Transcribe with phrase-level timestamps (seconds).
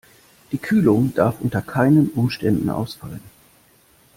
[0.51, 3.21] Die Kühlung darf unter keinen Umständen ausfallen.